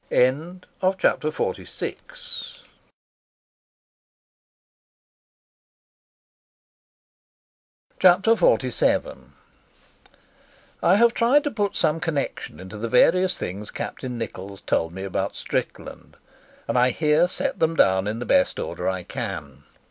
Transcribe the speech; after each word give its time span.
Chapter 0.09 1.29
XLVII 1.29 2.59
I 10.81 10.95
have 10.95 11.13
tried 11.13 11.43
to 11.43 11.51
put 11.51 11.75
some 11.75 11.99
connection 11.99 12.59
into 12.59 12.77
the 12.79 12.89
various 12.89 13.37
things 13.37 13.69
Captain 13.69 14.17
Nichols 14.17 14.61
told 14.61 14.91
me 14.91 15.03
about 15.03 15.35
Strickland, 15.35 16.17
and 16.67 16.79
I 16.79 16.89
here 16.89 17.27
set 17.27 17.59
them 17.59 17.75
down 17.75 18.07
in 18.07 18.17
the 18.17 18.25
best 18.25 18.57
order 18.57 18.89
I 18.89 19.03
can. 19.03 19.63